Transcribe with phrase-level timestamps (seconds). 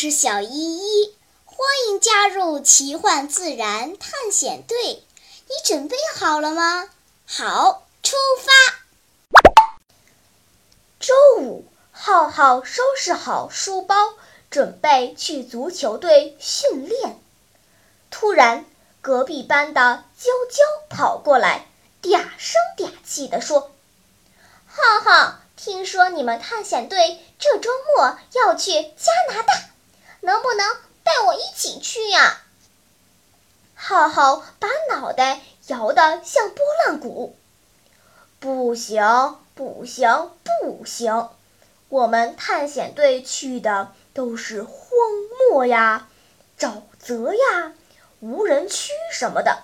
[0.00, 4.76] 是小依依，欢迎加入奇幻自然探险队。
[4.84, 6.88] 你准备好了吗？
[7.26, 8.52] 好，出发。
[11.00, 14.14] 周五，浩浩收拾好书包，
[14.52, 17.18] 准备去足球队训练。
[18.08, 18.66] 突然，
[19.00, 21.66] 隔壁班的娇娇跑过来，
[22.02, 23.72] 嗲声嗲气地说
[24.64, 29.52] ：“浩浩，听说你们探险队这周末要去加拿大。”
[30.20, 32.42] 能不能带我一起去呀？
[33.74, 37.36] 浩浩把脑袋摇得像拨浪鼓。
[38.40, 41.28] 不行，不行，不行！
[41.88, 44.72] 我们探险队去的都是荒
[45.50, 46.08] 漠呀、
[46.58, 47.72] 沼泽呀、
[48.20, 49.62] 无人区什么的，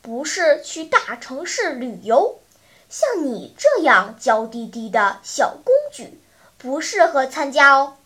[0.00, 2.38] 不是去大城市旅游。
[2.88, 6.20] 像你这样娇滴滴的小公举，
[6.58, 7.96] 不适合参加哦。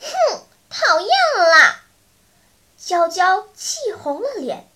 [0.00, 0.42] 哼！
[0.70, 1.10] 讨厌
[1.50, 1.82] 啦！
[2.78, 4.68] 娇娇气红了脸。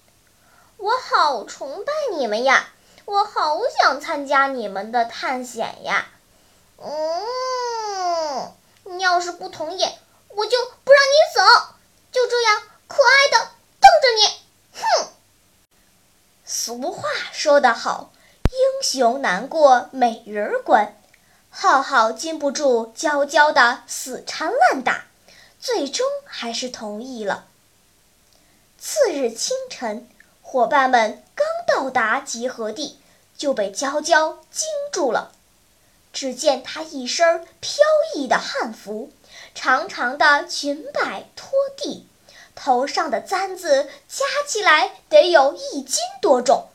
[0.77, 2.69] 我好崇拜你们呀！
[3.05, 6.09] 我好想参加你们的探险呀！
[6.78, 8.53] 嗯，
[8.84, 9.84] 你要是不同意，
[10.31, 11.41] 我就不让你走。
[12.11, 13.50] 就这样可爱的
[13.81, 14.27] 瞪着你。
[14.75, 15.09] 哼！
[16.45, 18.11] 俗话说得好，
[18.50, 20.97] 英雄难过美人关。
[21.50, 25.05] 浩浩禁不住娇娇的死缠烂打。
[25.65, 27.47] 最终还是同意了。
[28.79, 30.06] 次日清晨，
[30.43, 32.98] 伙伴们刚到达集合地，
[33.39, 35.33] 就被娇娇惊住了。
[36.12, 37.83] 只见她一身飘
[38.15, 39.11] 逸的汉服，
[39.55, 42.06] 长长的裙摆拖地，
[42.55, 46.67] 头上的簪子加起来得有一斤多重。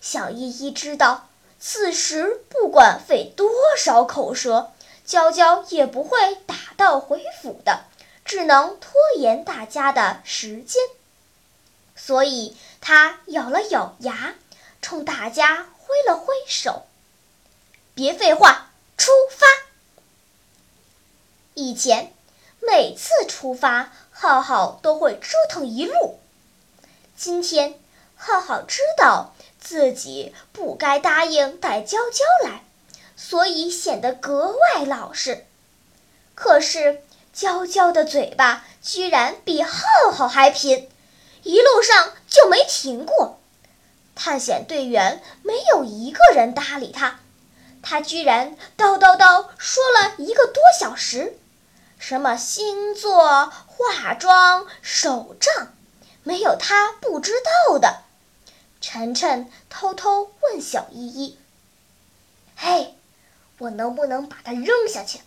[0.00, 4.70] 小依依知道，此时不管费多少口舌，
[5.04, 7.86] 娇娇也不会打道回府的。
[8.28, 10.82] 只能拖延大家的时间，
[11.96, 14.34] 所以他咬了咬牙，
[14.82, 16.86] 冲大家挥了挥手
[17.96, 19.46] ：“别废话，出发！”
[21.56, 22.12] 以前
[22.60, 26.20] 每次出发，浩浩都会折腾一路。
[27.16, 27.80] 今天，
[28.14, 32.62] 浩浩知道自己不该答应带娇娇来，
[33.16, 35.46] 所以显得格外老实。
[36.34, 37.02] 可是。
[37.38, 40.90] 娇娇的嘴巴居然比浩浩还贫，
[41.44, 43.38] 一路上就没停过。
[44.16, 47.20] 探险队员没有一个人搭理他，
[47.80, 51.38] 他居然叨叨叨说了一个多小时，
[51.96, 55.72] 什么星座、化妆、手账，
[56.24, 57.34] 没有他不知
[57.68, 58.02] 道的。
[58.80, 61.38] 晨晨偷偷问小依依
[62.58, 62.96] ：“嘿，
[63.58, 65.20] 我能不能把它扔下去？”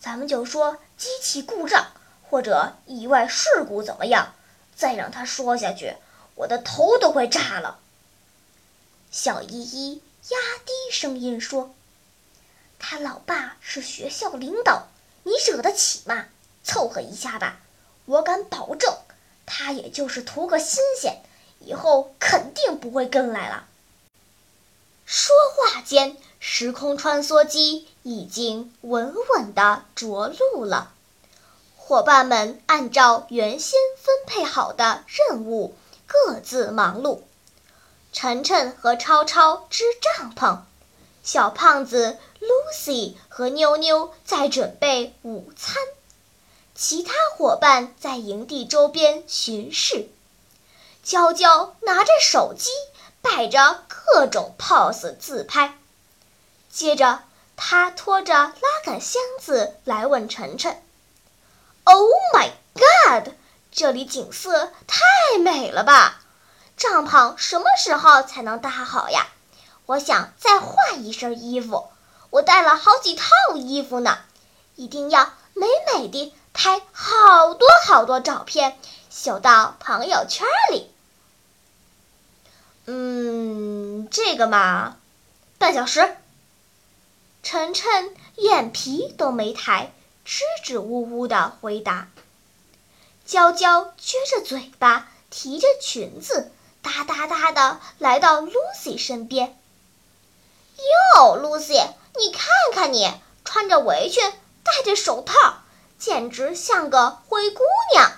[0.00, 1.92] 咱们就说机器故障
[2.22, 4.34] 或者意外事故怎么样？
[4.74, 5.96] 再让他说下去，
[6.34, 7.78] 我的头都快炸了。
[9.10, 11.74] 小依依压低声音说
[12.78, 14.88] ：“他老爸是学校领导，
[15.22, 16.26] 你惹得起吗？
[16.62, 17.60] 凑合一下吧，
[18.04, 18.98] 我敢保证，
[19.46, 21.22] 他也就是图个新鲜，
[21.60, 23.66] 以后肯定不会跟来了。”
[25.06, 26.18] 说话间。
[26.38, 30.92] 时空穿梭机已经稳稳地着陆了，
[31.76, 35.74] 伙伴们按照原先分配好的任务
[36.06, 37.20] 各自忙碌。
[38.12, 40.60] 晨晨和超超支帐篷，
[41.22, 45.82] 小胖子 Lucy 和妞妞在准备午餐，
[46.74, 50.08] 其他伙伴在营地周边巡视。
[51.02, 52.70] 娇娇拿着手机
[53.20, 55.78] 摆着各种 pose 自拍。
[56.76, 57.20] 接着，
[57.56, 58.52] 他拖着拉
[58.84, 60.78] 杆箱子来问晨晨
[61.84, 63.32] ：“Oh my God，
[63.72, 66.20] 这里景色太美了吧？
[66.76, 69.26] 帐篷什么时候才能搭好呀？
[69.86, 71.88] 我想再换一身衣服，
[72.28, 73.24] 我带了好几套
[73.54, 74.18] 衣服呢，
[74.74, 80.92] 一定要美美的拍好多好多照片，秀到朋友圈里。”
[82.84, 84.98] 嗯，这个嘛，
[85.56, 86.18] 半小时。
[87.48, 89.92] 晨晨眼皮都没抬，
[90.24, 92.08] 支支吾吾地回答。
[93.24, 96.50] 娇娇撅着嘴巴，提着裙子，
[96.82, 99.56] 哒哒哒地来到 Lucy 身边。
[101.14, 101.86] 哟，Lucy，
[102.18, 103.14] 你看看你，
[103.44, 104.28] 穿着围裙，
[104.64, 105.58] 戴着手套，
[106.00, 107.62] 简直像个灰姑
[107.92, 108.10] 娘。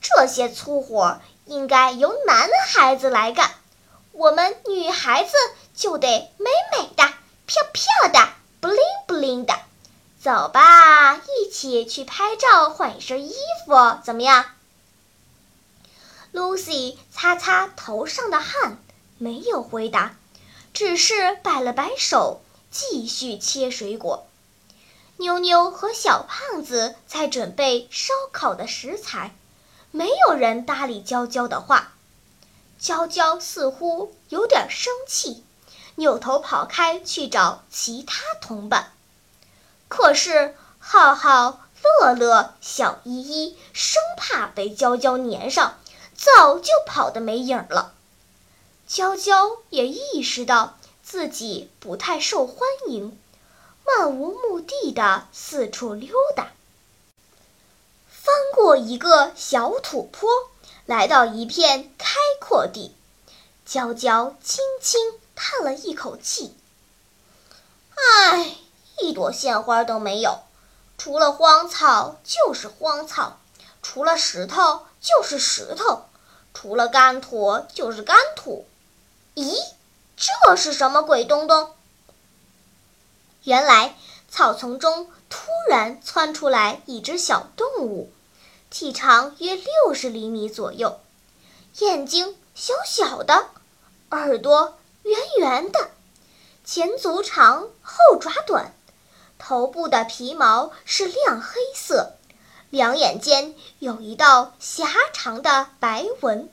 [0.00, 3.50] 这些粗活应该由男孩子来干，
[4.12, 5.32] 我们女孩子
[5.74, 7.02] 就得美美的、
[7.46, 8.28] 漂漂的。
[8.60, 9.54] Bling bling 的，
[10.20, 13.34] 走吧，一起去拍照，换一身衣
[13.66, 14.44] 服，怎么样
[16.32, 18.78] ？”Lucy 擦擦头上的汗，
[19.18, 20.14] 没有回答，
[20.72, 22.40] 只是摆了摆手，
[22.70, 24.26] 继续切水果。
[25.16, 29.34] 妞妞和小胖子在准备烧烤的食材，
[29.90, 31.92] 没有人搭理娇娇的话。
[32.78, 35.44] 娇娇似乎有点生气，
[36.00, 38.90] 扭头跑开去找其他同伴。
[39.86, 41.60] 可是浩浩、
[42.00, 45.78] 乐乐、小依依生怕被娇娇粘上，
[46.16, 47.92] 早就跑得没影了。
[48.88, 52.56] 娇娇也意识到自己不太受欢
[52.88, 53.18] 迎，
[53.86, 56.48] 漫无目的的四处溜达，
[58.08, 60.28] 翻过一个小土坡。
[60.86, 62.96] 来到一片开阔地，
[63.64, 66.54] 娇娇轻轻叹了一口气
[67.96, 68.56] ：“唉，
[68.98, 70.40] 一朵鲜花都没有，
[70.98, 73.40] 除了荒草就是荒草，
[73.82, 76.04] 除了石头就是石头，
[76.52, 78.66] 除了干土就是干土。
[79.34, 79.56] 咦，
[80.14, 81.74] 这是什么鬼东东？”
[83.44, 83.96] 原来，
[84.28, 88.12] 草丛中突然窜出来一只小动物。
[88.68, 91.00] 体长约六十厘米左右，
[91.78, 93.46] 眼睛小小的，
[94.10, 95.90] 耳朵圆圆的，
[96.64, 98.74] 前足长后爪短，
[99.38, 102.14] 头部的皮毛是亮黑色，
[102.70, 106.48] 两眼间有一道狭长的白纹，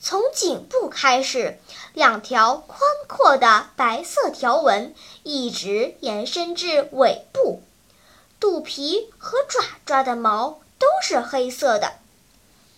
[0.00, 1.58] 从颈部开始，
[1.94, 7.62] 两条宽阔的白色条纹一直延伸至尾部，
[8.38, 10.60] 肚皮和爪爪的毛。
[10.80, 11.92] 都是黑色的，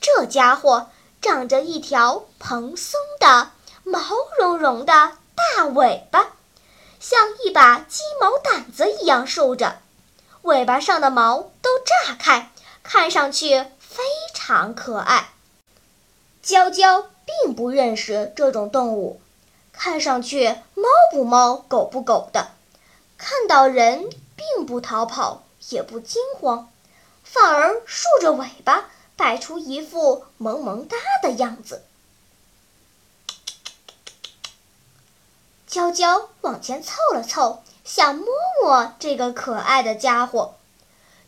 [0.00, 0.90] 这家伙
[1.20, 3.52] 长着一条蓬松的、
[3.84, 4.00] 毛
[4.38, 6.32] 茸茸的大尾巴，
[7.00, 9.80] 像一把鸡毛掸子一样竖着，
[10.42, 12.52] 尾巴上的毛都炸开，
[12.82, 14.02] 看上去非
[14.32, 15.30] 常可爱。
[16.42, 19.20] 娇娇并不认识这种动物，
[19.72, 22.50] 看上去猫不猫、狗不狗的，
[23.18, 26.70] 看到人并不逃跑，也不惊慌。
[27.24, 31.84] 反而竖着尾巴，摆出一副萌萌哒的样子。
[35.72, 38.26] 娇娇往前凑了凑，想摸
[38.60, 40.52] 摸这个可爱的家伙。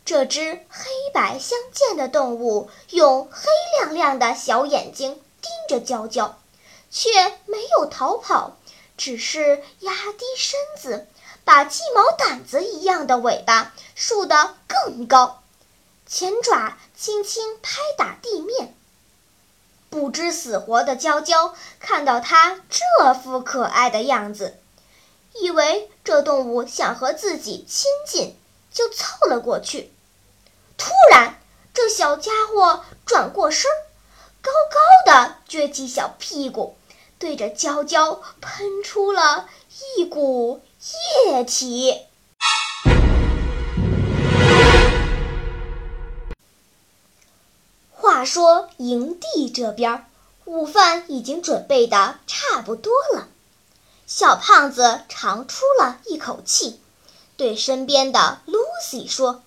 [0.05, 3.49] 这只黑白相间的动物用黑
[3.79, 6.37] 亮亮的小眼睛盯着娇娇，
[6.91, 7.09] 却
[7.47, 8.55] 没有逃跑，
[8.97, 11.07] 只是压低身子，
[11.43, 15.41] 把鸡毛掸子一样的尾巴竖得更高。
[16.05, 18.77] 前爪轻轻拍打地面，
[19.95, 24.57] 不知死活的娇娇看到它这副可爱的样子，
[25.39, 28.37] 以为这动物想和自己亲近，
[28.73, 29.93] 就凑了过去。
[30.77, 31.39] 突然，
[31.73, 33.71] 这小家伙转过身，
[34.41, 36.75] 高高的撅起小屁股，
[37.17, 39.47] 对着娇娇喷出了
[39.95, 40.61] 一股
[41.25, 42.01] 液体。
[48.15, 50.05] 话说营地这边，
[50.45, 53.27] 午饭已经准备的差不多了。
[54.07, 56.79] 小胖子长出了一口气，
[57.35, 59.43] 对身边的 Lucy 说：“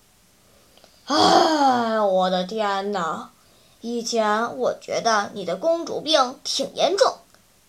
[1.09, 3.31] 哎，我的天哪！
[3.81, 7.17] 以前我觉得你的公主病挺严重，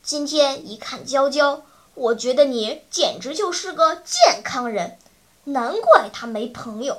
[0.03, 1.61] 今天一看娇娇，
[1.93, 4.97] 我觉得你简直就是个健康人。
[5.45, 6.97] 难怪她没朋友，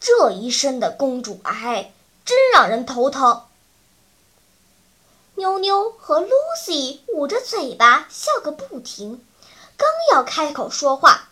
[0.00, 1.92] 这一身的公主癌。”
[2.24, 3.44] 真让人头疼。
[5.34, 9.24] 妞妞和 Lucy 捂着嘴巴笑个不停，
[9.76, 11.28] 刚要开口说话，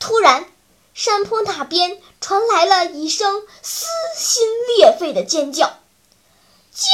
[0.00, 0.46] 突然
[0.94, 3.86] 山坡那边传来了一声撕
[4.16, 5.66] 心裂肺的尖叫
[6.74, 6.88] ：“救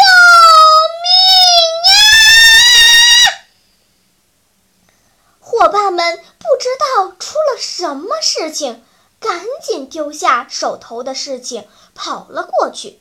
[1.03, 1.09] 命
[1.89, 3.47] 呀！”
[5.41, 8.85] 伙伴们不知道出了什么事情，
[9.19, 13.01] 赶紧丢下手头的事情跑了过去。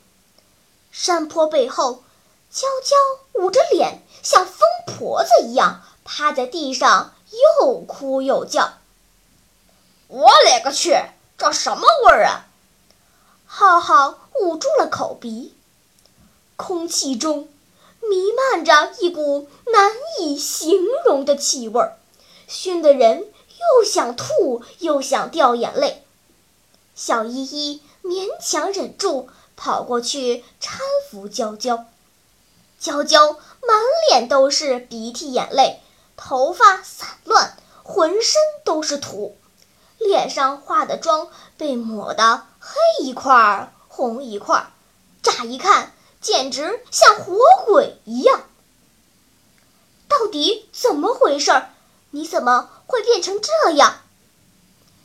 [1.06, 2.04] 山坡背后，
[2.50, 2.96] 娇娇
[3.40, 4.58] 捂着脸，像疯
[4.88, 7.14] 婆子一样趴在地上，
[7.62, 8.80] 又哭又叫。
[10.08, 10.96] 我勒个去，
[11.38, 12.48] 这什么味儿啊！
[13.46, 15.54] 浩浩捂住了口鼻，
[16.56, 17.50] 空气中
[18.00, 21.88] 弥漫着一股难以形容的气味，
[22.48, 26.04] 熏得人又想吐又想掉眼泪。
[26.96, 29.30] 小依依勉强忍住。
[29.56, 31.86] 跑过去搀扶娇娇，
[32.80, 35.82] 娇娇满脸都是鼻涕眼泪，
[36.18, 39.38] 头发散乱，浑身都是土，
[39.98, 44.72] 脸上化的妆被抹得黑一块儿红一块儿，
[45.24, 48.44] 乍一看简直像活鬼一样。
[50.08, 51.64] 到底怎么回事？
[52.12, 54.02] 你怎么会变成这样？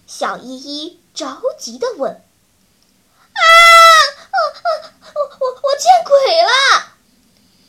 [0.07, 2.23] 小依依着急地问。
[4.41, 4.93] 啊！
[5.15, 6.51] 我我我我见鬼了！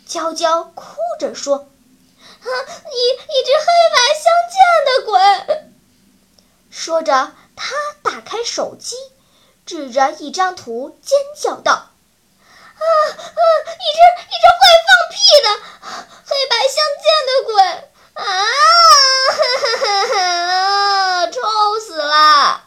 [0.05, 1.65] 娇娇哭着说：“啊，
[2.43, 5.11] 一一只黑白相间的鬼！”
[6.69, 8.95] 说着，她打开手机，
[9.65, 11.89] 指着一张图尖叫道：“啊
[12.79, 12.81] 啊！
[12.81, 15.47] 一只一只会放屁的
[16.25, 17.61] 黑白相间的鬼！
[18.15, 18.21] 啊！
[21.31, 21.39] 臭
[21.79, 22.63] 死了！”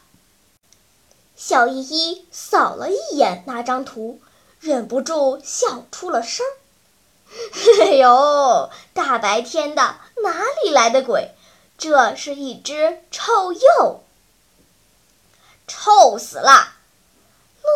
[1.36, 4.20] 小依依扫了一眼那张图，
[4.60, 6.54] 忍不住笑出了声儿。
[7.82, 11.32] “哎呦，大白天的，哪里来的鬼？”
[11.76, 14.04] 这是一只臭鼬，
[15.66, 16.74] 臭死了！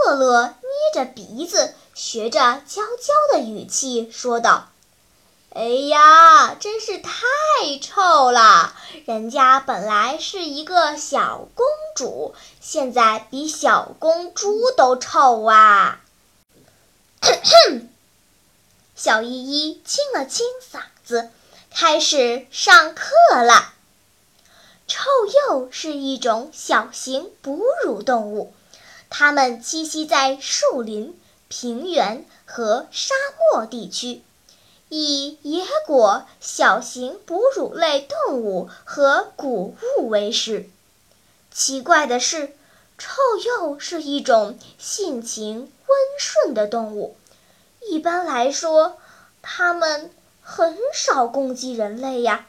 [0.06, 0.54] 乐乐捏
[0.94, 4.68] 着鼻子，学着娇娇的语气说道
[5.56, 6.98] ：“哎呀，真是！
[9.08, 11.64] 人家本来是一个小公
[11.96, 16.02] 主，现在比小公猪都臭啊！”
[17.18, 17.86] 咳咳，
[18.94, 21.30] 小依依清了清嗓子，
[21.70, 23.72] 开始上课了。
[24.86, 25.08] 臭
[25.48, 28.52] 鼬是一种小型哺乳动物，
[29.08, 33.14] 它们栖息在树林、平原和沙
[33.54, 34.22] 漠地区，
[34.88, 40.68] 以野果、小型哺乳类动物和谷物为食。
[41.52, 42.56] 奇怪的是，
[42.96, 47.16] 臭鼬是一种性情温顺的动物。
[47.88, 48.98] 一般来说，
[49.42, 50.10] 它们
[50.42, 52.46] 很少攻击人类呀。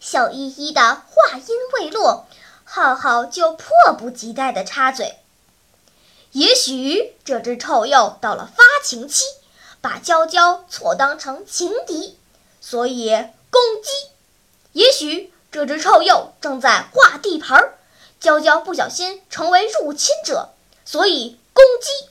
[0.00, 2.26] 小依依的话音未落，
[2.64, 3.68] 浩浩就迫
[3.98, 5.18] 不及待地插嘴
[6.32, 9.24] ：“也许这只臭鼬到了发情期，
[9.84, 12.16] 把娇娇错当成情敌，
[12.58, 13.10] 所以
[13.50, 13.90] 攻击；
[14.72, 17.76] 也许这只臭鼬正在画地盘儿，
[18.18, 20.54] 娇娇不小心成为入侵者，
[20.86, 22.08] 所以攻击；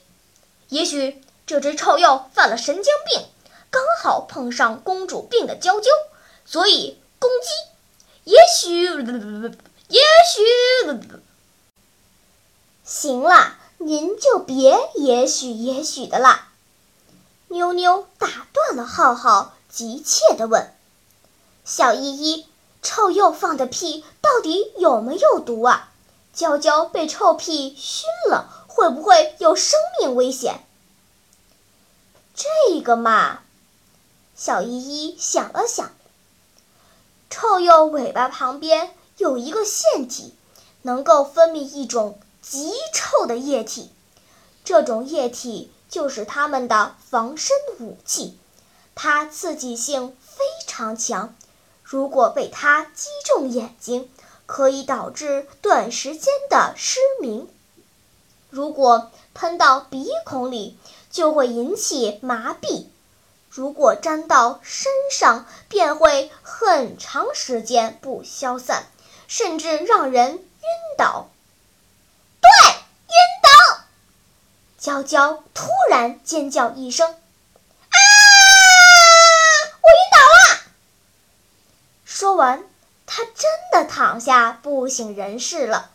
[0.68, 3.26] 也许这只臭鼬犯了神经病，
[3.72, 5.90] 刚好碰上公主病的娇娇，
[6.46, 7.48] 所以攻击。”
[8.22, 8.84] 也许，
[9.88, 10.00] 也
[10.32, 10.42] 许，
[12.84, 16.53] 行了，您就别也许也许的了。
[17.54, 20.74] 妞妞打断了浩浩，急切地问
[21.64, 22.48] ：“小依依，
[22.82, 25.92] 臭鼬放的屁到底有没有毒啊？
[26.34, 30.64] 娇娇被臭屁熏了，会不会有生命危险？”
[32.34, 33.42] 这个嘛，
[34.34, 35.92] 小依依想了想。
[37.30, 40.34] 臭鼬尾巴旁边有一个腺体，
[40.82, 43.92] 能够分泌一种极臭的液体。
[44.64, 48.36] 这种液体就是它们的防身武器，
[48.96, 51.36] 它刺激性非常强。
[51.84, 54.10] 如果被它击中眼睛，
[54.44, 57.46] 可以导致短时间的失明；
[58.50, 60.76] 如果喷到鼻孔里，
[61.12, 62.86] 就会引起麻痹。
[63.48, 68.88] 如果沾到身上，便会很长时间不消散，
[69.28, 70.64] 甚至让人晕
[70.98, 71.28] 倒。
[72.40, 72.74] 对，
[74.84, 77.08] 娇娇突然尖叫一声
[77.88, 77.96] ：“啊！
[79.80, 80.60] 我晕倒了！”
[82.04, 82.62] 说完，
[83.06, 85.90] 她真的躺下不省人事了。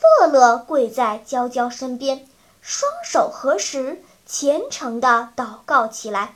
[0.00, 2.28] 乐乐跪在娇娇身边，
[2.60, 4.02] 双手合十。
[4.26, 6.34] 虔诚地祷告起来。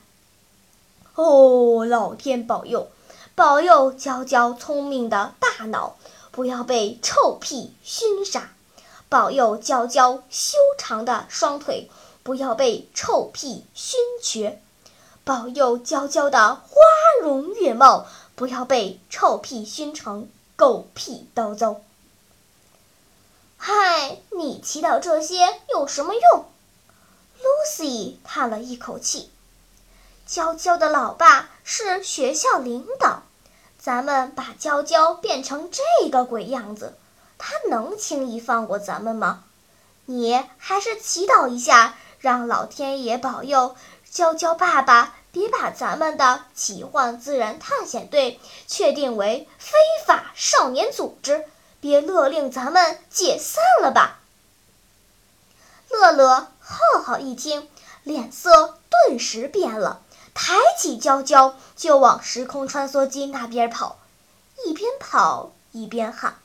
[1.15, 2.89] 哦，老天保佑，
[3.35, 5.97] 保佑娇娇聪明的大脑
[6.31, 8.53] 不要被臭屁熏傻，
[9.09, 11.89] 保佑娇娇修长的双腿
[12.23, 14.61] 不要被臭屁熏瘸，
[15.23, 16.81] 保佑娇娇的花
[17.21, 21.77] 容月貌不要被臭屁熏成狗屁叨糟。
[23.55, 26.45] 嗨，你祈祷这些有什么用
[27.41, 29.31] ？Lucy 叹了一口气
[30.27, 33.23] ：“娇娇的老爸是学校领导，
[33.79, 36.97] 咱们把娇娇变成这个鬼样子，
[37.37, 39.43] 他能轻易放过咱们吗？
[40.05, 43.75] 你还是祈祷一下，让老天爷保佑
[44.09, 51.45] 娇娇爸爸别把咱们的奇幻自然探险队确定为非法少年组织，
[51.79, 54.19] 别勒令咱们解散了吧。”
[55.89, 56.47] 乐乐。
[56.69, 57.69] 浩浩一听，
[58.03, 60.01] 脸色顿时变了，
[60.33, 63.97] 抬起娇娇就往时空穿梭机那边跑，
[64.65, 66.39] 一边跑一边喊：“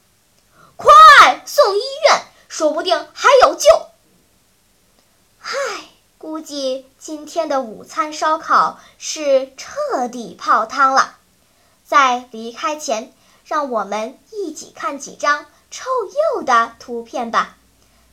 [0.82, 3.68] 快送医院，说不定还有救。
[5.40, 11.14] 唉，估计今天的午餐烧烤是彻底泡汤了。
[11.86, 15.84] 在离开前，让我们一起看几张臭
[16.34, 17.56] 鼬的图片吧。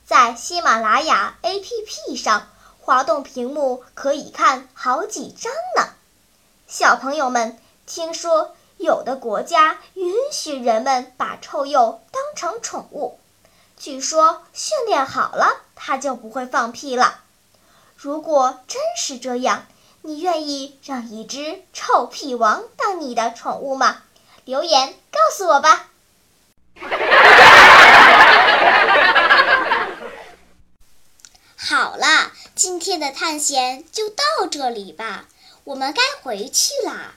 [0.06, 2.48] 在喜马拉雅 APP 上，
[2.78, 5.92] 滑动屏幕可以看好几张呢。
[6.68, 13.18] 小朋友们，听说有的国家允许人们把臭鼬当成宠物，
[13.76, 17.20] 据说训练好了，它就不会放屁了。
[17.94, 19.66] 如果真是这样，
[20.00, 23.98] 你愿意让一只臭屁王当你的宠物吗？
[24.46, 25.90] 留言告诉我吧。
[31.58, 35.26] 好了，今天的探险就到这里吧，
[35.64, 37.16] 我们该回去啦。